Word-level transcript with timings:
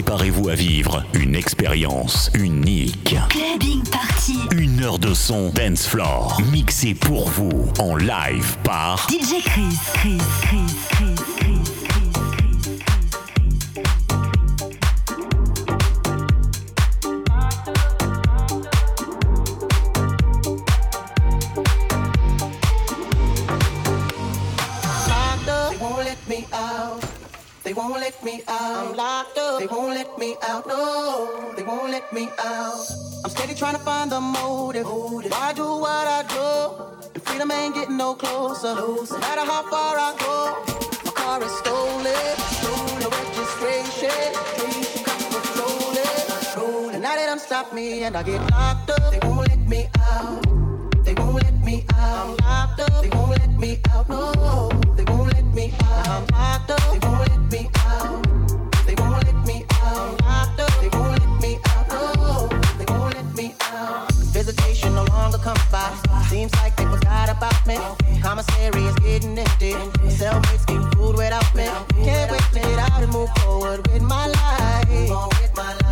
Préparez-vous 0.00 0.48
à 0.48 0.54
vivre 0.54 1.04
une 1.12 1.34
expérience 1.34 2.30
unique. 2.32 3.14
Clubbing 3.28 3.82
Party. 3.90 4.38
Une 4.50 4.82
heure 4.82 4.98
de 4.98 5.12
son 5.12 5.50
dance 5.50 5.86
floor 5.86 6.40
mixé 6.50 6.94
pour 6.94 7.28
vous 7.28 7.70
en 7.78 7.96
live 7.96 8.56
par 8.64 9.06
DJ 9.10 9.44
Chris. 9.44 9.76
Chris, 9.92 10.18
Chris, 10.40 10.56
Chris, 10.88 11.14
Chris. 11.36 11.50
They 27.62 27.74
won't 27.74 28.00
let 28.00 28.24
me 28.24 28.42
out. 28.48 28.88
I'm 28.88 28.96
locked 28.96 29.38
up. 29.38 29.39
They 29.60 29.66
won't 29.66 29.94
let 29.94 30.16
me 30.16 30.36
out. 30.48 30.66
No, 30.66 31.52
they 31.54 31.62
won't 31.62 31.90
let 31.90 32.10
me 32.14 32.30
out. 32.38 32.86
I'm 33.22 33.30
steady 33.30 33.54
trying 33.54 33.74
to 33.74 33.80
find 33.80 34.10
the 34.10 34.18
motive. 34.18 34.86
motive. 34.86 35.32
Why 35.32 35.52
do 35.52 35.64
what 35.84 36.06
I 36.18 36.22
do? 36.32 37.10
And 37.14 37.22
freedom 37.22 37.50
ain't 37.50 37.74
getting 37.74 37.98
no 37.98 38.14
closer. 38.14 38.74
closer. 38.74 39.12
No 39.16 39.20
matter 39.20 39.44
how 39.44 39.62
far 39.68 39.98
I 39.98 40.16
go, 40.18 40.36
my 41.04 41.12
car 41.12 41.44
is 41.44 41.52
stolen. 41.58 42.36
Stolen. 42.56 43.00
No 43.02 43.10
registration. 43.20 44.32
And 46.94 47.02
now 47.02 47.16
they 47.16 47.26
done 47.26 47.38
stop 47.38 47.74
me 47.74 48.02
and 48.04 48.16
I 48.16 48.22
get 48.22 48.40
locked 48.52 48.88
up. 48.88 49.12
They 49.12 49.28
won't 49.28 49.46
let 49.46 49.58
me 49.58 49.88
out. 50.08 51.04
They 51.04 51.12
won't 51.12 51.34
let 51.34 51.62
me 51.62 51.84
out. 51.96 52.30
I'm 52.30 52.36
locked 52.48 52.80
up. 52.80 53.02
They 53.02 53.10
won't 53.10 53.30
let 53.32 53.50
me 53.58 53.78
out. 53.90 54.08
No, 54.08 54.70
they 54.96 55.04
won't 55.04 55.34
let 55.34 55.44
me 55.44 55.74
out. 55.82 56.08
I'm 56.08 56.26
locked 56.28 56.70
up. 56.70 56.92
They 56.92 57.06
won't 57.06 57.28
let 57.28 57.52
me 57.52 57.68
out. 57.76 58.29
Visitation 64.50 64.96
no 64.96 65.04
longer 65.04 65.38
comes 65.38 65.64
by. 65.70 65.94
Seems 66.28 66.52
like 66.56 66.74
they 66.74 66.84
forgot 66.84 67.28
about 67.28 67.64
me. 67.68 67.78
Commissary 68.20 68.82
is 68.82 68.96
getting 68.96 69.38
empty. 69.38 69.74
Cellmates 70.18 70.66
getting 70.66 70.90
food 70.90 71.16
without 71.16 71.54
me. 71.54 71.66
Can't 72.02 72.32
wait 72.32 72.42
to 72.54 72.58
get 72.58 72.78
out 72.80 73.00
and 73.00 73.12
move 73.12 73.30
forward 73.38 73.86
with 73.86 74.02
my 74.02 74.26
life. 74.26 75.08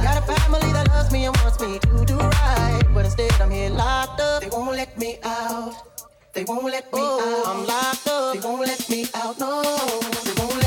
Got 0.03 0.19
a 0.19 0.23
family 0.23 0.73
that 0.73 0.89
loves 0.89 1.12
me 1.12 1.27
and 1.27 1.37
wants 1.37 1.61
me 1.61 1.78
to 1.78 2.05
do 2.05 2.19
right, 2.19 2.83
but 2.92 3.05
instead 3.05 3.31
I'm 3.41 3.53
here 3.53 3.70
locked 3.70 4.20
up. 4.20 4.42
They 4.42 4.48
won't 4.48 4.75
let 4.75 4.98
me 4.98 5.19
out. 5.22 5.75
They 6.33 6.43
won't 6.43 6.65
let 6.65 6.93
me 6.93 6.98
oh, 7.00 7.45
out. 7.47 7.55
I'm 7.55 7.65
locked 7.65 8.09
up. 8.09 8.34
They 8.34 8.41
won't 8.41 8.67
let 8.67 8.91
me 8.91 9.06
out. 9.15 9.39
No, 9.39 9.62
they 10.25 10.34
won't 10.43 10.58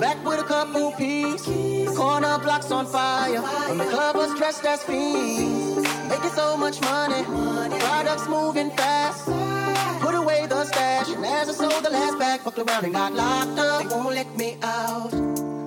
back 0.00 0.24
with 0.24 0.40
a 0.40 0.44
couple 0.44 0.92
peas. 0.92 1.44
Corner 1.96 2.38
blocks 2.38 2.70
on 2.70 2.86
fire. 2.86 3.40
When 3.68 3.78
the 3.78 3.84
club 3.84 4.16
was 4.16 4.34
dressed 4.38 4.64
as 4.64 4.82
fiends. 4.82 5.86
Making 6.08 6.30
so 6.30 6.56
much 6.56 6.80
money. 6.80 7.22
Products 7.80 8.26
moving 8.28 8.70
fast. 8.70 9.26
Put 10.00 10.14
away 10.14 10.46
the 10.46 10.64
stash. 10.64 11.10
And 11.10 11.24
as 11.24 11.48
I 11.48 11.52
sold 11.52 11.84
the 11.84 11.90
last 11.90 12.18
bag, 12.18 12.40
fucked 12.40 12.58
around 12.58 12.84
and 12.84 12.94
got 12.94 13.12
locked 13.12 13.58
up. 13.58 13.82
They 13.82 13.88
won't 13.94 14.14
let 14.14 14.36
me 14.36 14.56
out. 14.62 15.10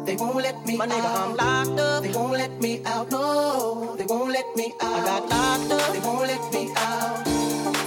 They 0.05 0.15
won't 0.15 0.37
let 0.37 0.65
me 0.65 0.77
My 0.77 0.85
out. 0.85 0.91
nigga, 0.91 1.09
I'm 1.23 1.35
locked 1.35 1.79
up. 1.79 2.03
They 2.03 2.11
won't 2.11 2.33
let 2.33 2.61
me 2.61 2.81
out. 2.85 3.11
No, 3.11 3.95
they 3.97 4.05
won't 4.05 4.31
let 4.31 4.55
me 4.55 4.73
out. 4.81 4.99
I 4.99 5.05
got 5.05 5.29
locked 5.29 5.71
up. 5.71 5.93
They 5.93 5.99
won't 5.99 6.27
let 6.27 6.53
me 6.53 6.71
out. 6.75 7.25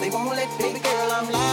They 0.01 0.11
won't 0.11 0.37
let 0.37 0.51
me 0.59 0.67
Baby 0.67 0.81
girl, 0.81 1.13
I'm 1.13 1.33
locked 1.33 1.50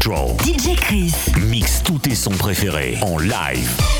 Electro. 0.00 0.36
DJ 0.42 0.76
Chris. 0.76 1.14
Mix 1.38 1.82
tous 1.82 1.98
tes 1.98 2.14
sons 2.14 2.30
préférés 2.30 2.96
en 3.02 3.18
live. 3.18 3.99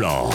Floor. 0.00 0.29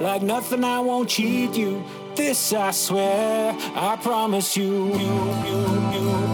like 0.00 0.22
nothing. 0.22 0.64
I 0.64 0.80
won't 0.80 1.08
cheat 1.08 1.54
you. 1.56 1.82
This 2.14 2.52
I 2.52 2.70
swear, 2.70 3.56
I 3.74 3.96
promise 3.96 4.56
you. 4.56 4.86
you, 4.86 5.14
you, 5.48 5.60
you 5.94 6.24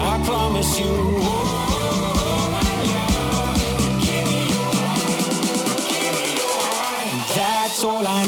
I 0.00 0.22
promise 0.24 0.80
you. 0.80 1.48
all 7.84 8.06
I 8.06 8.27